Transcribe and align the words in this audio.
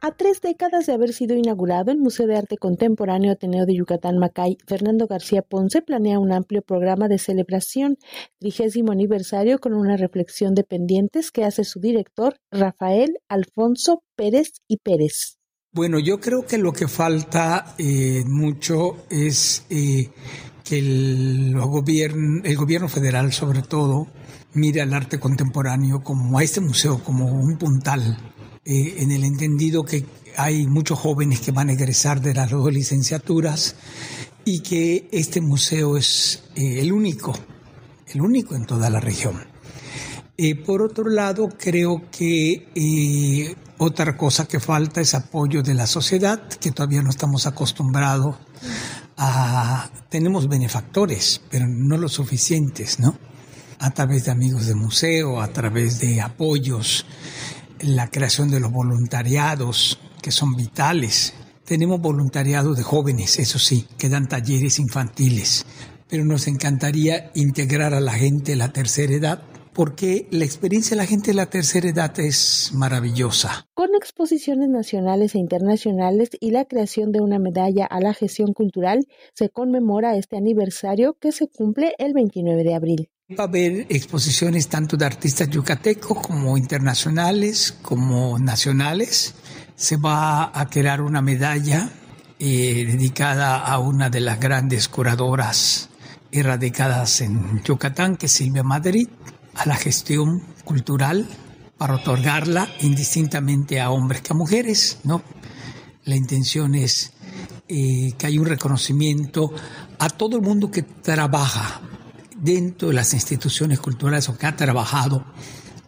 A 0.00 0.12
tres 0.12 0.40
décadas 0.40 0.86
de 0.86 0.92
haber 0.92 1.12
sido 1.12 1.34
inaugurado 1.34 1.90
el 1.90 1.98
Museo 1.98 2.28
de 2.28 2.36
Arte 2.36 2.56
Contemporáneo 2.56 3.32
Ateneo 3.32 3.66
de 3.66 3.74
Yucatán 3.74 4.18
Macay, 4.18 4.56
Fernando 4.64 5.08
García 5.08 5.42
Ponce 5.42 5.82
planea 5.82 6.20
un 6.20 6.32
amplio 6.32 6.62
programa 6.62 7.08
de 7.08 7.18
celebración, 7.18 7.98
trigésimo 8.38 8.92
aniversario 8.92 9.58
con 9.58 9.74
una 9.74 9.96
reflexión 9.96 10.54
de 10.54 10.62
pendientes 10.62 11.32
que 11.32 11.44
hace 11.44 11.64
su 11.64 11.80
director 11.80 12.36
Rafael 12.52 13.18
Alfonso 13.28 14.04
Pérez 14.14 14.52
y 14.68 14.76
Pérez. 14.76 15.38
Bueno, 15.72 15.98
yo 15.98 16.20
creo 16.20 16.46
que 16.46 16.58
lo 16.58 16.72
que 16.72 16.86
falta 16.86 17.74
eh, 17.76 18.22
mucho 18.24 19.04
es 19.10 19.66
eh, 19.68 20.10
que 20.64 20.78
el, 20.78 21.56
gobierno, 21.58 22.42
el 22.44 22.56
gobierno 22.56 22.88
federal, 22.88 23.32
sobre 23.32 23.62
todo, 23.62 24.06
mire 24.54 24.80
al 24.80 24.94
arte 24.94 25.18
contemporáneo 25.18 26.04
como 26.04 26.38
a 26.38 26.44
este 26.44 26.60
museo 26.60 27.02
como 27.02 27.26
un 27.26 27.58
puntal 27.58 28.16
eh, 28.70 28.96
en 28.98 29.12
el 29.12 29.24
entendido 29.24 29.82
que 29.82 30.04
hay 30.36 30.66
muchos 30.66 30.98
jóvenes 30.98 31.40
que 31.40 31.52
van 31.52 31.70
a 31.70 31.72
egresar 31.72 32.20
de 32.20 32.34
las 32.34 32.50
dos 32.50 32.70
licenciaturas 32.70 33.76
y 34.44 34.60
que 34.60 35.08
este 35.10 35.40
museo 35.40 35.96
es 35.96 36.42
eh, 36.54 36.80
el 36.82 36.92
único, 36.92 37.32
el 38.08 38.20
único 38.20 38.54
en 38.54 38.66
toda 38.66 38.90
la 38.90 39.00
región. 39.00 39.42
Eh, 40.36 40.54
por 40.54 40.82
otro 40.82 41.08
lado, 41.08 41.48
creo 41.58 42.10
que 42.10 43.56
otra 43.78 44.18
cosa 44.18 44.46
que 44.46 44.60
falta 44.60 45.00
es 45.00 45.14
apoyo 45.14 45.62
de 45.62 45.72
la 45.72 45.86
sociedad, 45.86 46.46
que 46.46 46.70
todavía 46.70 47.00
no 47.00 47.08
estamos 47.08 47.46
acostumbrados 47.46 48.36
a... 49.16 49.90
Tenemos 50.10 50.46
benefactores, 50.46 51.40
pero 51.50 51.66
no 51.66 51.96
lo 51.96 52.10
suficientes, 52.10 53.00
¿no? 53.00 53.18
A 53.78 53.92
través 53.92 54.26
de 54.26 54.30
amigos 54.30 54.66
de 54.66 54.74
museo, 54.74 55.40
a 55.40 55.48
través 55.48 56.00
de 56.00 56.20
apoyos 56.20 57.06
la 57.80 58.10
creación 58.10 58.50
de 58.50 58.60
los 58.60 58.72
voluntariados, 58.72 59.98
que 60.22 60.30
son 60.30 60.54
vitales. 60.54 61.34
Tenemos 61.64 62.00
voluntariados 62.00 62.76
de 62.76 62.82
jóvenes, 62.82 63.38
eso 63.38 63.58
sí, 63.58 63.86
que 63.98 64.08
dan 64.08 64.28
talleres 64.28 64.78
infantiles, 64.78 65.66
pero 66.08 66.24
nos 66.24 66.46
encantaría 66.46 67.30
integrar 67.34 67.94
a 67.94 68.00
la 68.00 68.12
gente 68.12 68.52
de 68.52 68.56
la 68.56 68.72
tercera 68.72 69.12
edad 69.12 69.42
porque 69.78 70.26
la 70.32 70.44
experiencia 70.44 70.96
de 70.96 71.02
la 71.02 71.06
gente 71.06 71.30
de 71.30 71.36
la 71.36 71.50
tercera 71.50 71.88
edad 71.88 72.18
es 72.18 72.72
maravillosa. 72.74 73.68
Con 73.74 73.94
exposiciones 73.94 74.68
nacionales 74.68 75.36
e 75.36 75.38
internacionales 75.38 76.30
y 76.40 76.50
la 76.50 76.64
creación 76.64 77.12
de 77.12 77.20
una 77.20 77.38
medalla 77.38 77.86
a 77.86 78.00
la 78.00 78.12
gestión 78.12 78.54
cultural, 78.54 79.06
se 79.34 79.50
conmemora 79.50 80.16
este 80.16 80.36
aniversario 80.36 81.14
que 81.20 81.30
se 81.30 81.46
cumple 81.46 81.94
el 81.98 82.12
29 82.12 82.64
de 82.64 82.74
abril. 82.74 83.10
Va 83.30 83.44
a 83.44 83.46
haber 83.46 83.84
exposiciones 83.90 84.68
tanto 84.68 84.96
de 84.96 85.04
artistas 85.04 85.50
yucatecos 85.50 86.18
como 86.26 86.56
internacionales, 86.56 87.76
como 87.82 88.38
nacionales. 88.38 89.34
Se 89.76 89.98
va 89.98 90.50
a 90.58 90.66
crear 90.70 91.02
una 91.02 91.20
medalla 91.20 91.90
eh, 92.38 92.86
dedicada 92.86 93.58
a 93.58 93.80
una 93.80 94.08
de 94.08 94.20
las 94.20 94.40
grandes 94.40 94.88
curadoras 94.88 95.90
erradicadas 96.32 97.20
en 97.20 97.62
Yucatán, 97.62 98.16
que 98.16 98.26
es 98.26 98.32
Silvia 98.32 98.62
Madrid, 98.62 99.10
a 99.56 99.66
la 99.66 99.76
gestión 99.76 100.42
cultural 100.64 101.28
para 101.76 101.96
otorgarla 101.96 102.66
indistintamente 102.80 103.78
a 103.78 103.90
hombres 103.90 104.22
que 104.22 104.32
a 104.32 104.36
mujeres, 104.36 105.00
¿no? 105.04 105.20
La 106.04 106.16
intención 106.16 106.74
es 106.74 107.12
eh, 107.68 108.10
que 108.16 108.26
haya 108.26 108.40
un 108.40 108.46
reconocimiento 108.46 109.52
a 109.98 110.08
todo 110.08 110.38
el 110.38 110.42
mundo 110.42 110.70
que 110.70 110.82
trabaja 110.82 111.82
dentro 112.40 112.88
de 112.88 112.94
las 112.94 113.14
instituciones 113.14 113.80
culturales 113.80 114.28
o 114.28 114.36
que 114.36 114.46
ha 114.46 114.56
trabajado, 114.56 115.24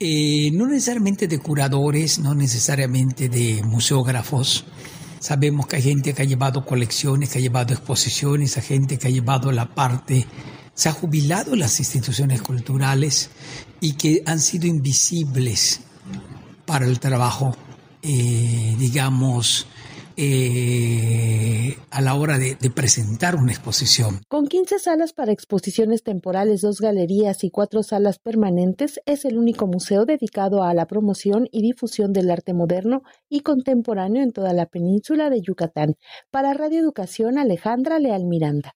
eh, 0.00 0.50
no 0.52 0.66
necesariamente 0.66 1.28
de 1.28 1.38
curadores, 1.38 2.18
no 2.18 2.34
necesariamente 2.34 3.28
de 3.28 3.62
museógrafos. 3.62 4.64
Sabemos 5.20 5.66
que 5.66 5.76
hay 5.76 5.82
gente 5.82 6.12
que 6.12 6.22
ha 6.22 6.24
llevado 6.24 6.66
colecciones, 6.66 7.30
que 7.30 7.38
ha 7.38 7.42
llevado 7.42 7.72
exposiciones, 7.72 8.56
hay 8.56 8.64
gente 8.64 8.98
que 8.98 9.06
ha 9.06 9.10
llevado 9.10 9.52
la 9.52 9.72
parte, 9.72 10.26
se 10.74 10.88
ha 10.88 10.92
jubilado 10.92 11.54
las 11.54 11.78
instituciones 11.78 12.42
culturales 12.42 13.30
y 13.80 13.92
que 13.92 14.22
han 14.26 14.40
sido 14.40 14.66
invisibles 14.66 15.80
para 16.66 16.86
el 16.86 16.98
trabajo, 16.98 17.56
eh, 18.02 18.74
digamos, 18.78 19.66
eh, 20.16 21.76
a 21.90 22.00
la 22.00 22.14
hora 22.14 22.38
de, 22.38 22.56
de, 22.56 22.70
presentar 22.70 23.36
una 23.36 23.52
exposición. 23.52 24.20
Con 24.28 24.46
15 24.46 24.78
salas 24.78 25.12
para 25.12 25.32
exposiciones 25.32 26.02
temporales, 26.02 26.60
dos 26.60 26.80
galerías 26.80 27.44
y 27.44 27.50
cuatro 27.50 27.82
salas 27.82 28.18
permanentes, 28.18 29.00
es 29.06 29.24
el 29.24 29.38
único 29.38 29.66
museo 29.66 30.04
dedicado 30.04 30.62
a 30.62 30.74
la 30.74 30.86
promoción 30.86 31.48
y 31.50 31.62
difusión 31.62 32.12
del 32.12 32.30
arte 32.30 32.54
moderno 32.54 33.02
y 33.28 33.40
contemporáneo 33.40 34.22
en 34.22 34.32
toda 34.32 34.52
la 34.52 34.66
península 34.66 35.30
de 35.30 35.40
Yucatán. 35.40 35.96
Para 36.30 36.54
Radio 36.54 36.80
Educación, 36.80 37.38
Alejandra 37.38 37.98
Leal 37.98 38.24
Miranda. 38.24 38.74